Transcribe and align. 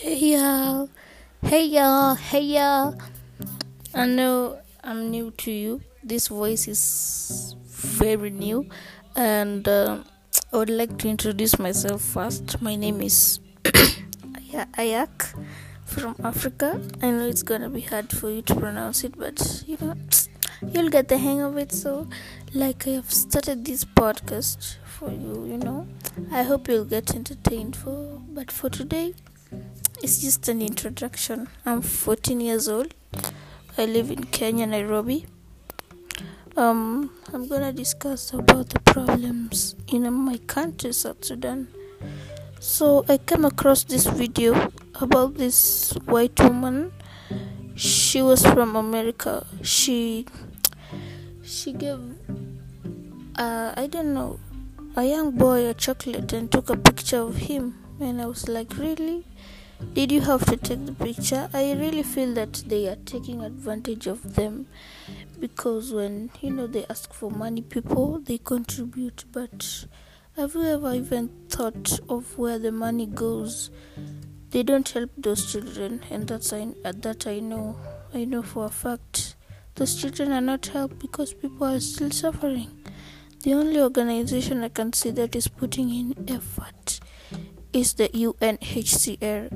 Hey 0.00 0.36
y'all, 0.36 0.88
hey 1.42 1.64
y'all, 1.64 2.14
hey 2.14 2.42
y'all. 2.42 2.96
I 3.92 4.06
know 4.06 4.60
I'm 4.84 5.10
new 5.10 5.32
to 5.38 5.50
you. 5.50 5.80
This 6.04 6.28
voice 6.28 6.68
is 6.68 7.56
very 7.66 8.30
new, 8.30 8.68
and 9.16 9.66
uh, 9.66 9.98
I 10.52 10.56
would 10.56 10.70
like 10.70 10.98
to 10.98 11.08
introduce 11.08 11.58
myself 11.58 12.00
first. 12.00 12.62
My 12.62 12.76
name 12.76 13.00
is 13.00 13.40
Ayak 13.64 15.34
from 15.84 16.14
Africa. 16.22 16.80
I 17.02 17.10
know 17.10 17.26
it's 17.26 17.42
gonna 17.42 17.68
be 17.68 17.80
hard 17.80 18.12
for 18.12 18.30
you 18.30 18.42
to 18.42 18.54
pronounce 18.54 19.02
it, 19.02 19.18
but 19.18 19.64
you 19.66 19.78
know, 19.80 19.94
you'll 20.72 20.90
get 20.90 21.08
the 21.08 21.18
hang 21.18 21.40
of 21.40 21.56
it. 21.56 21.72
So, 21.72 22.06
like, 22.54 22.86
I 22.86 22.90
have 22.90 23.12
started 23.12 23.64
this 23.64 23.84
podcast 23.84 24.76
for 24.84 25.10
you, 25.10 25.44
you 25.50 25.58
know. 25.58 25.88
I 26.30 26.44
hope 26.44 26.68
you'll 26.68 26.84
get 26.84 27.16
entertained 27.16 27.74
for, 27.74 28.22
but 28.28 28.52
for 28.52 28.70
today, 28.70 29.14
it's 30.02 30.20
just 30.20 30.48
an 30.48 30.62
introduction. 30.62 31.48
I'm 31.66 31.82
14 31.82 32.40
years 32.40 32.68
old. 32.68 32.94
I 33.76 33.84
live 33.84 34.10
in 34.10 34.24
Kenya, 34.24 34.66
Nairobi. 34.66 35.26
Um, 36.56 37.10
I'm 37.32 37.48
gonna 37.48 37.72
discuss 37.72 38.32
about 38.32 38.70
the 38.70 38.80
problems 38.80 39.74
in 39.88 40.12
my 40.12 40.38
country, 40.46 40.92
South 40.92 41.24
Sudan. 41.24 41.68
So 42.60 43.04
I 43.08 43.18
came 43.18 43.44
across 43.44 43.84
this 43.84 44.06
video 44.06 44.72
about 45.00 45.34
this 45.34 45.92
white 46.06 46.38
woman. 46.40 46.92
She 47.76 48.22
was 48.22 48.44
from 48.44 48.76
America. 48.76 49.46
She 49.62 50.26
she 51.44 51.72
gave 51.72 52.00
uh, 53.36 53.72
I 53.76 53.86
don't 53.86 54.14
know 54.14 54.40
a 54.96 55.04
young 55.04 55.30
boy 55.30 55.66
a 55.66 55.74
chocolate 55.74 56.32
and 56.32 56.50
took 56.50 56.70
a 56.70 56.76
picture 56.76 57.20
of 57.20 57.36
him, 57.36 57.78
and 58.00 58.20
I 58.20 58.26
was 58.26 58.48
like, 58.48 58.76
really? 58.76 59.24
Did 59.80 60.10
you 60.10 60.20
have 60.22 60.44
to 60.46 60.56
take 60.56 60.86
the 60.86 60.92
picture? 60.92 61.48
I 61.54 61.72
really 61.72 62.02
feel 62.02 62.34
that 62.34 62.64
they 62.66 62.88
are 62.88 62.96
taking 62.96 63.42
advantage 63.42 64.08
of 64.08 64.34
them 64.34 64.66
because 65.38 65.92
when 65.92 66.30
you 66.40 66.50
know 66.50 66.66
they 66.66 66.84
ask 66.90 67.12
for 67.12 67.30
money, 67.30 67.62
people 67.62 68.18
they 68.18 68.38
contribute. 68.38 69.24
But 69.30 69.86
have 70.36 70.54
you 70.54 70.64
ever 70.64 70.94
even 70.94 71.30
thought 71.48 72.00
of 72.08 72.36
where 72.36 72.58
the 72.58 72.72
money 72.72 73.06
goes? 73.06 73.70
They 74.50 74.64
don't 74.64 74.88
help 74.88 75.10
those 75.16 75.52
children, 75.52 76.00
and 76.10 76.26
that's 76.26 76.52
I, 76.52 76.68
that 76.82 77.26
I 77.28 77.38
know. 77.38 77.78
I 78.12 78.24
know 78.24 78.42
for 78.42 78.64
a 78.66 78.70
fact. 78.70 79.36
Those 79.76 79.94
children 79.94 80.32
are 80.32 80.40
not 80.40 80.66
helped 80.66 80.98
because 80.98 81.34
people 81.34 81.66
are 81.68 81.78
still 81.78 82.10
suffering. 82.10 82.84
The 83.44 83.54
only 83.54 83.80
organization 83.80 84.64
I 84.64 84.70
can 84.70 84.92
see 84.92 85.10
that 85.12 85.36
is 85.36 85.46
putting 85.46 85.90
in 85.90 86.28
effort 86.28 86.98
is 87.78 87.94
the 87.94 88.08
UNHCR, 88.08 89.52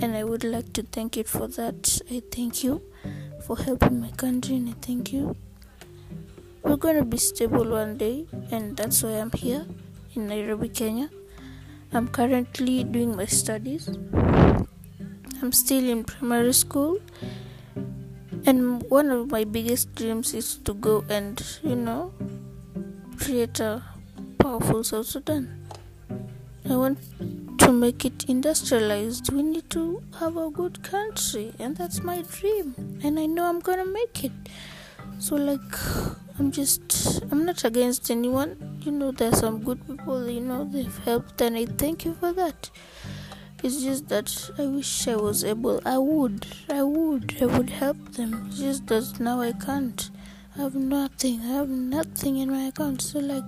and 0.00 0.16
I 0.16 0.24
would 0.24 0.42
like 0.42 0.72
to 0.72 0.82
thank 0.82 1.16
it 1.16 1.28
for 1.28 1.46
that. 1.46 2.00
I 2.10 2.20
thank 2.32 2.64
you 2.64 2.82
for 3.46 3.56
helping 3.56 4.00
my 4.00 4.10
country, 4.10 4.56
and 4.56 4.70
I 4.70 4.74
thank 4.82 5.12
you. 5.12 5.36
We're 6.64 6.76
going 6.76 6.96
to 6.96 7.04
be 7.04 7.16
stable 7.16 7.70
one 7.70 7.96
day, 7.96 8.26
and 8.50 8.76
that's 8.76 9.04
why 9.04 9.10
I'm 9.10 9.30
here 9.30 9.66
in 10.16 10.26
Nairobi, 10.26 10.68
Kenya. 10.68 11.10
I'm 11.92 12.08
currently 12.08 12.82
doing 12.82 13.14
my 13.14 13.26
studies. 13.26 13.86
I'm 15.40 15.52
still 15.52 15.88
in 15.88 16.02
primary 16.02 16.54
school, 16.54 16.98
and 18.46 18.82
one 18.90 19.10
of 19.10 19.30
my 19.30 19.44
biggest 19.44 19.94
dreams 19.94 20.34
is 20.34 20.56
to 20.64 20.74
go 20.74 21.04
and, 21.08 21.40
you 21.62 21.76
know, 21.76 22.12
create 23.16 23.60
a 23.60 23.84
powerful 24.38 24.82
South 24.82 25.06
Sudan. 25.06 25.68
I 26.68 26.76
want 26.76 26.98
to 27.70 27.76
make 27.76 28.04
it 28.04 28.24
industrialized, 28.24 29.32
we 29.32 29.44
need 29.44 29.70
to 29.70 30.02
have 30.18 30.36
a 30.36 30.50
good 30.50 30.82
country, 30.82 31.52
and 31.60 31.76
that's 31.76 32.02
my 32.02 32.20
dream. 32.22 32.74
And 33.04 33.16
I 33.16 33.26
know 33.26 33.48
I'm 33.48 33.60
gonna 33.60 33.84
make 33.84 34.24
it. 34.24 34.32
So, 35.20 35.36
like, 35.36 35.76
I'm 36.36 36.50
just, 36.50 37.22
I'm 37.30 37.44
not 37.44 37.64
against 37.64 38.10
anyone. 38.10 38.80
You 38.80 38.90
know, 38.90 39.12
there's 39.12 39.38
some 39.38 39.62
good 39.62 39.86
people, 39.86 40.28
you 40.28 40.40
know, 40.40 40.64
they've 40.64 40.98
helped, 41.04 41.40
and 41.42 41.56
I 41.56 41.66
thank 41.66 42.04
you 42.04 42.14
for 42.14 42.32
that. 42.32 42.70
It's 43.62 43.80
just 43.84 44.08
that 44.08 44.50
I 44.58 44.66
wish 44.66 45.06
I 45.06 45.14
was 45.14 45.44
able, 45.44 45.80
I 45.84 45.98
would, 45.98 46.48
I 46.68 46.82
would, 46.82 47.36
I 47.40 47.46
would 47.46 47.70
help 47.70 47.98
them. 48.14 48.46
It's 48.48 48.58
just 48.58 48.88
that 48.88 49.20
now 49.20 49.40
I 49.40 49.52
can't. 49.52 50.10
I 50.56 50.62
have 50.62 50.74
nothing, 50.74 51.40
I 51.42 51.52
have 51.58 51.68
nothing 51.68 52.38
in 52.38 52.50
my 52.50 52.62
account. 52.62 53.00
So, 53.00 53.20
like, 53.20 53.44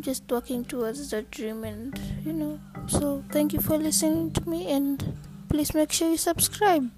just 0.00 0.30
working 0.30 0.62
towards 0.66 1.08
that 1.08 1.30
dream 1.30 1.64
and 1.64 1.98
you 2.26 2.32
know 2.34 2.60
so 2.86 3.22
thank 3.30 3.52
you 3.52 3.60
for 3.60 3.76
listening 3.78 4.30
to 4.32 4.48
me 4.48 4.66
and 4.70 5.16
please 5.48 5.74
make 5.74 5.92
sure 5.92 6.10
you 6.10 6.16
subscribe 6.16 6.90